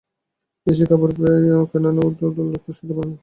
দেশী 0.67 0.83
কাপড় 0.89 1.13
প্রায়ই 1.17 1.49
পরে, 1.49 1.65
কেননা 1.71 2.01
ওর 2.01 2.13
দলের 2.19 2.47
লোক 2.51 2.63
সেটা 2.77 2.93
পরে 2.97 3.09
না। 3.09 3.15